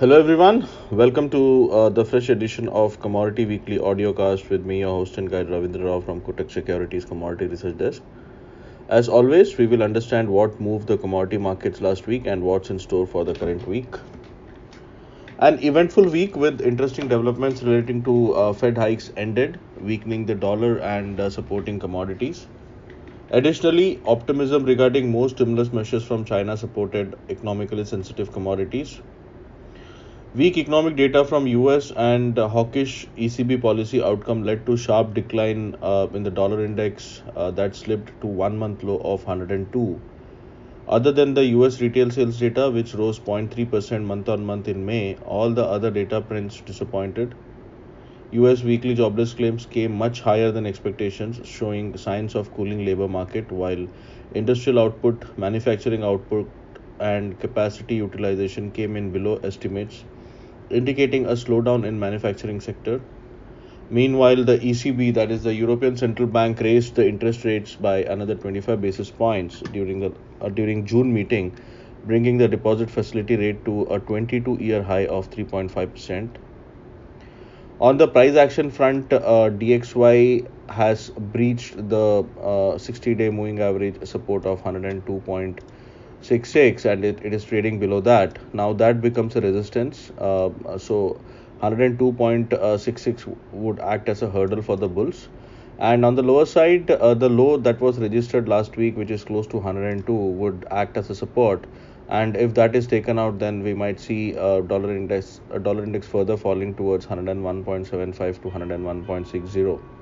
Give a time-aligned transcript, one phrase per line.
[0.00, 0.66] Hello, everyone.
[0.90, 5.30] Welcome to uh, the fresh edition of Commodity Weekly audiocast with me, your host and
[5.30, 8.00] guide Ravindra Rao from Kotak Securities Commodity Research Desk.
[8.88, 12.78] As always, we will understand what moved the commodity markets last week and what's in
[12.78, 13.94] store for the current week.
[15.38, 20.78] An eventful week with interesting developments relating to uh, Fed hikes ended, weakening the dollar
[20.78, 22.46] and uh, supporting commodities.
[23.32, 29.02] Additionally, optimism regarding more stimulus measures from China supported economically sensitive commodities.
[30.32, 35.74] Weak economic data from US and uh, hawkish ECB policy outcome led to sharp decline
[35.82, 40.00] uh, in the dollar index uh, that slipped to one month low of 102.
[40.86, 45.16] Other than the US retail sales data which rose 0.3% month on month in May,
[45.26, 47.34] all the other data prints disappointed.
[48.30, 53.50] US weekly jobless claims came much higher than expectations, showing signs of cooling labor market
[53.50, 53.84] while
[54.32, 56.48] industrial output, manufacturing output
[57.00, 60.04] and capacity utilization came in below estimates
[60.70, 63.00] indicating a slowdown in manufacturing sector.
[63.90, 68.36] Meanwhile, the ECB, that is the European Central Bank, raised the interest rates by another
[68.36, 71.52] 25 basis points during the uh, during June meeting,
[72.06, 76.38] bringing the deposit facility rate to a 22-year high of 3.5 percent.
[77.80, 82.24] On the price action front, uh, DXY has breached the
[82.86, 85.22] 60-day uh, moving average support of 102.
[86.22, 88.38] 66 and it, it is trading below that.
[88.54, 90.10] Now that becomes a resistance.
[90.18, 91.20] Uh, so
[91.62, 95.28] 102.66 would act as a hurdle for the bulls.
[95.78, 99.24] And on the lower side uh, the low that was registered last week which is
[99.24, 101.64] close to 102 would act as a support.
[102.08, 105.84] And if that is taken out then we might see a dollar index a dollar
[105.84, 109.99] index further falling towards 101.75 to 101.60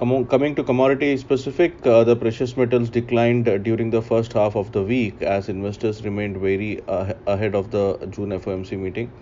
[0.00, 4.82] Coming to commodity specific, uh, the precious metals declined during the first half of the
[4.82, 9.12] week as investors remained wary uh, ahead of the June FOMC meeting.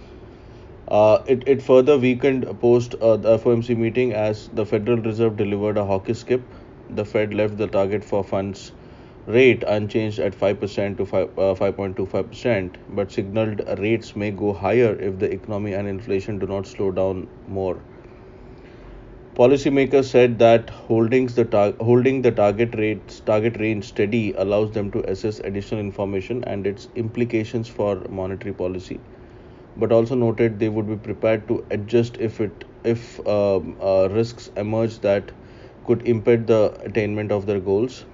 [0.86, 5.76] Uh, it, it further weakened post uh, the FOMC meeting as the Federal Reserve delivered
[5.76, 6.42] a hawkish skip.
[6.90, 8.70] The Fed left the target for funds
[9.26, 15.18] rate unchanged at 5% to 5, 5.25%, uh, but signaled rates may go higher if
[15.18, 17.80] the economy and inflation do not slow down more.
[19.38, 24.90] Policymakers said that holding the, tar- holding the target rates target range steady allows them
[24.90, 29.00] to assess additional information and its implications for monetary policy,
[29.76, 34.50] but also noted they would be prepared to adjust if it if um, uh, risks
[34.56, 35.32] emerge that
[35.86, 38.04] could impede the attainment of their goals.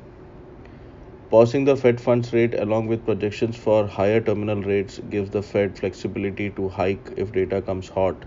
[1.29, 5.79] Pausing the Fed funds rate along with projections for higher terminal rates gives the Fed
[5.79, 8.25] flexibility to hike if data comes hot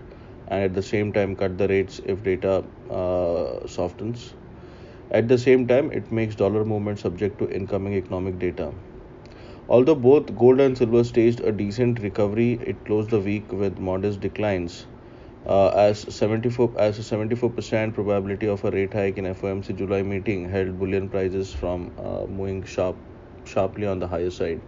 [0.48, 4.34] and at the same time cut the rates if data uh, softens.
[5.10, 8.72] At the same time, it makes dollar movement subject to incoming economic data.
[9.68, 14.20] Although both gold and silver staged a decent recovery, it closed the week with modest
[14.20, 14.86] declines.
[15.46, 20.48] Uh, as 74 as a 74% probability of a rate hike in FOMC July meeting
[20.50, 22.96] held bullion prices from uh, moving sharp
[23.44, 24.60] sharply on the higher side.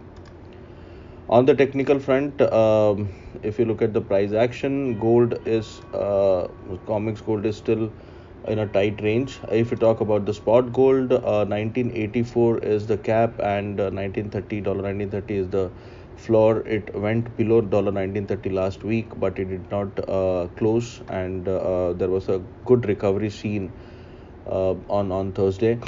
[1.31, 3.07] On the technical front, um,
[3.41, 6.49] if you look at the price action, gold is uh,
[6.85, 7.89] COMEX gold is still
[8.49, 9.39] in a tight range.
[9.49, 14.59] If you talk about the spot gold, uh, 1984 is the cap and uh, 1930
[14.59, 15.71] dollar 1930 is the
[16.17, 16.67] floor.
[16.67, 21.93] It went below dollar 1930 last week, but it did not uh, close, and uh,
[21.93, 23.71] there was a good recovery seen
[24.47, 25.79] uh, on on Thursday.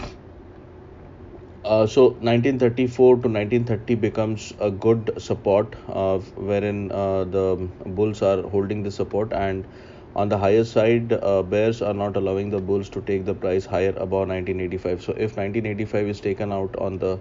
[1.66, 8.42] Uh, so 1934 to 1930 becomes a good support uh, wherein uh, the bulls are
[8.50, 9.66] holding the support and
[10.14, 13.66] on the higher side uh, bears are not allowing the bulls to take the price
[13.66, 17.18] higher above 1985 so if 1985 is taken out on the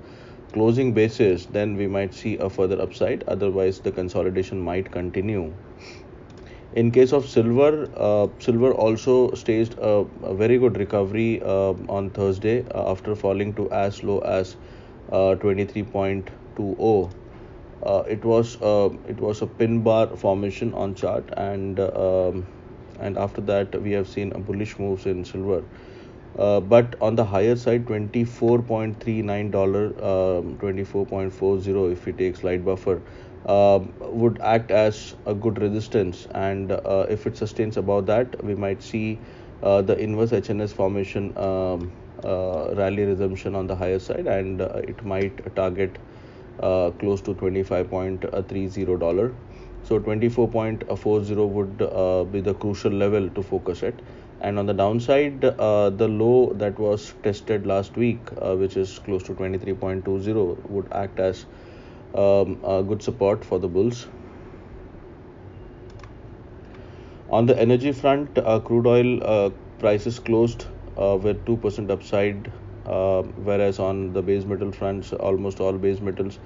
[0.53, 3.23] closing basis then we might see a further upside.
[3.29, 5.53] Otherwise the consolidation might continue
[6.75, 12.11] in case of silver, uh, silver also staged a, a very good recovery uh, on
[12.11, 14.57] Thursday uh, after falling to as low as
[15.11, 17.11] uh, 23.20.
[17.83, 22.47] Uh, it was uh, it was a pin bar formation on chart and um,
[23.01, 25.63] and after that we have seen bullish moves in silver.
[26.73, 33.01] but on the higher side, $24.39, um, 24.40 if we take slide buffer,
[33.47, 36.27] uh, would act as a good resistance.
[36.35, 39.19] And uh, if it sustains above that we might see
[39.63, 41.93] uh, the inverse HNS formation um,
[42.25, 44.27] uh, rally resumption on the higher side.
[44.27, 45.99] And uh, it might target
[46.61, 49.35] uh, close to 25.30 dollar.
[49.85, 53.95] So 24.40 would be the crucial level to focus at.
[54.41, 58.19] And on the downside the low that was tested last week
[58.63, 61.47] which is close to 23.20 would act as
[62.15, 62.57] um,
[62.87, 64.07] good support for the bulls.
[67.33, 69.49] On the energy front, uh, crude oil uh,
[69.79, 70.67] prices closed
[70.99, 72.53] uh, with 2% upside,
[72.85, 76.39] uh, whereas on the base metal fronts, almost all base metals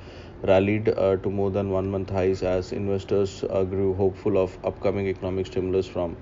[0.44, 5.08] rallied uh, to more than one month highs as investors uh, grew hopeful of upcoming
[5.08, 6.16] economic stimulus from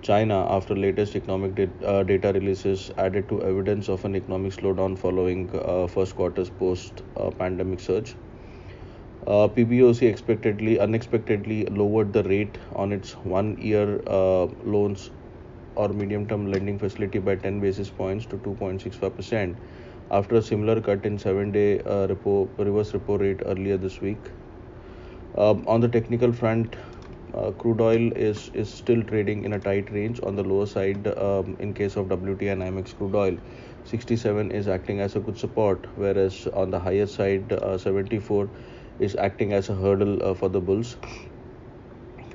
[0.00, 5.46] China after latest economic data releases added to evidence of an economic slowdown following
[5.86, 7.02] first quarter's post
[7.38, 8.16] pandemic surge.
[9.24, 15.10] Uh, PBOC expectedly unexpectedly lowered the rate on its one-year uh, loans
[15.76, 19.54] or medium-term lending facility by 10 basis points to 2.65%
[20.10, 24.18] after a similar cut in seven-day uh, repo reverse repo rate earlier this week.
[25.38, 26.74] Um, on the technical front,
[27.32, 31.06] uh, crude oil is is still trading in a tight range on the lower side
[31.16, 33.38] um, in case of WTI and NYMEX crude oil
[33.84, 38.50] 67 is acting as a good support whereas on the higher side uh, 74
[39.02, 40.96] is acting as a hurdle uh, for the bulls.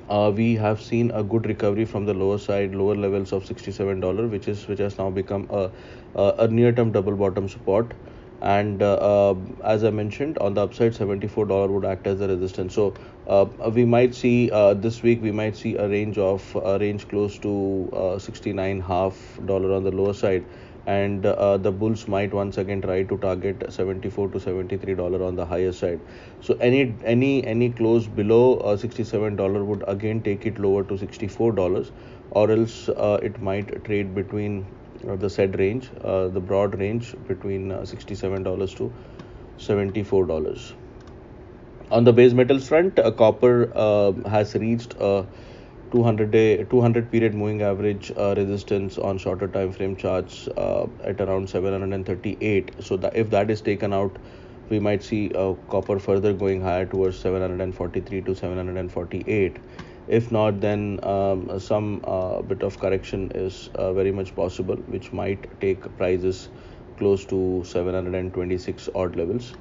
[0.08, 4.30] Uh, we have seen a good recovery from the lower side, lower levels of $67,
[4.30, 5.70] which is which has now become a,
[6.14, 7.92] a near-term double bottom support.
[8.40, 9.34] And uh, uh,
[9.64, 12.74] as I mentioned, on the upside, $74 would act as a resistance.
[12.74, 12.94] So
[13.26, 17.08] uh, we might see uh, this week we might see a range of a range
[17.08, 20.44] close to 69 half dollar on the lower side
[20.86, 25.36] and uh, the bulls might once again try to target 74 to 73 dollar on
[25.36, 26.00] the higher side.
[26.40, 30.96] So any any any close below uh, 67 dollar would again take it lower to
[30.96, 31.92] 64 dollars
[32.30, 34.66] or else uh, it might trade between
[35.08, 38.92] uh, the said range uh, the broad range between uh, 67 dollars to
[39.58, 40.74] 74 dollars.
[41.90, 43.72] On the base metals front copper
[44.26, 45.26] has reached a
[45.92, 51.20] 200 day 200 period moving average uh, resistance on shorter time frame charts uh, at
[51.20, 54.18] around 738 so that if that is taken out
[54.70, 59.56] we might see uh, copper further going higher towards 743 to 748
[60.08, 65.12] if not then um, some uh, bit of correction is uh, very much possible which
[65.12, 66.48] might take prices
[66.98, 69.54] close to 726 odd levels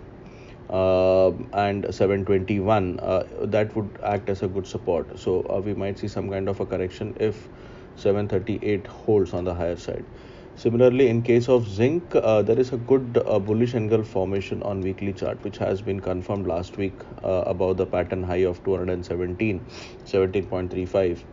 [0.69, 5.17] and 721 uh, that would act as a good support.
[5.17, 7.47] So uh, we might see some kind of a correction if
[7.95, 10.05] 738 holds on the higher side.
[10.55, 14.81] Similarly in case of zinc uh, there is a good uh, bullish engulf formation on
[14.81, 16.93] weekly chart which has been confirmed last week
[17.23, 19.63] uh, above the pattern high of 217
[20.05, 21.23] 17.35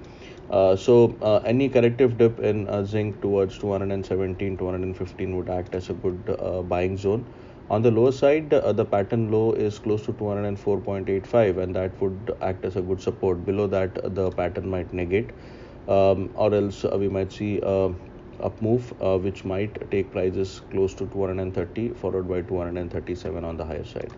[0.50, 6.68] uh, so any corrective dip in zinc towards 217 215 would act as a good
[6.68, 7.24] buying zone
[7.70, 12.36] on the lower side, uh, the pattern low is close to 204.85 and that would
[12.42, 13.44] act as a good support.
[13.46, 15.30] Below that, the pattern might negate
[15.88, 17.92] um, or else uh, we might see a
[18.40, 23.64] up move uh, which might take prices close to 230 followed by 237 on the
[23.64, 24.12] higher side.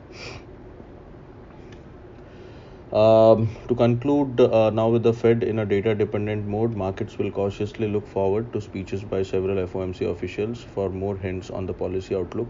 [2.93, 7.31] Um, to conclude, uh, now with the Fed in a data dependent mode, markets will
[7.32, 12.14] cautiously look forward to speeches by several FOMC officials for more hints on the policy
[12.14, 12.48] outlook.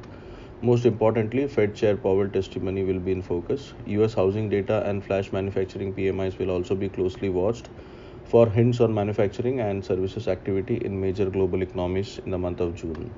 [0.63, 3.75] Most importantly, Fed Chair Powell testimony will be in focus.
[3.87, 7.69] US housing data and flash manufacturing PMIs will also be closely watched
[8.25, 12.75] for hints on manufacturing and services activity in major global economies in the month of
[12.75, 13.11] June.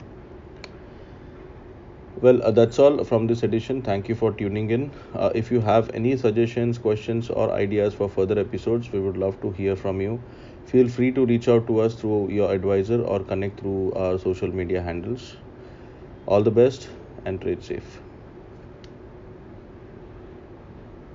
[2.21, 3.83] Well, uh, that's all from this edition.
[3.83, 4.91] Thank you for tuning in.
[5.15, 9.41] Uh, if you have any suggestions, questions, or ideas for further episodes, we would love
[9.43, 10.21] to hear from you.
[10.67, 14.49] Feel free to reach out to us through your advisor or connect through our social
[14.49, 15.37] media handles.
[16.27, 16.89] All the best
[17.25, 18.01] and trade safe.